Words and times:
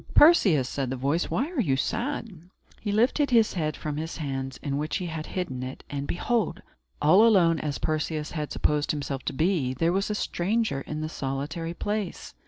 "Perseus," 0.15 0.67
said 0.67 0.89
the 0.89 0.95
voice, 0.95 1.29
"why 1.29 1.51
are 1.51 1.61
you 1.61 1.75
sad?" 1.75 2.49
He 2.81 2.91
lifted 2.91 3.29
his 3.29 3.53
head 3.53 3.77
from 3.77 3.97
his 3.97 4.17
hands, 4.17 4.57
in 4.63 4.79
which 4.79 4.97
he 4.97 5.05
had 5.05 5.27
hidden 5.27 5.61
it, 5.61 5.83
and, 5.91 6.07
behold! 6.07 6.63
all 6.99 7.23
alone 7.23 7.59
as 7.59 7.77
Perseus 7.77 8.31
had 8.31 8.51
supposed 8.51 8.89
himself 8.89 9.21
to 9.25 9.33
be, 9.33 9.75
there 9.75 9.93
was 9.93 10.09
a 10.09 10.15
stranger 10.15 10.81
in 10.81 11.01
the 11.01 11.07
solitary 11.09 11.75
place. 11.75 12.33